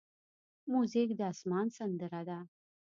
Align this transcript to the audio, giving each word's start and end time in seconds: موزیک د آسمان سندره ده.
موزیک 0.71 1.09
د 1.19 1.21
آسمان 1.31 1.67
سندره 1.77 2.21
ده. 2.29 2.39